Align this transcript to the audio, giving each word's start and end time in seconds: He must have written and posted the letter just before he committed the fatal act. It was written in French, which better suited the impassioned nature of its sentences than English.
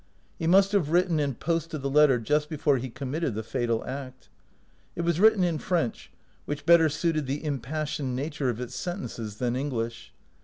He 0.39 0.47
must 0.47 0.71
have 0.71 0.89
written 0.89 1.19
and 1.19 1.39
posted 1.39 1.83
the 1.83 1.87
letter 1.91 2.17
just 2.17 2.49
before 2.49 2.77
he 2.79 2.89
committed 2.89 3.35
the 3.35 3.43
fatal 3.43 3.85
act. 3.85 4.29
It 4.95 5.01
was 5.03 5.19
written 5.19 5.43
in 5.43 5.59
French, 5.59 6.09
which 6.45 6.65
better 6.65 6.89
suited 6.89 7.27
the 7.27 7.45
impassioned 7.45 8.15
nature 8.15 8.49
of 8.49 8.59
its 8.59 8.73
sentences 8.75 9.35
than 9.37 9.55
English. 9.55 10.11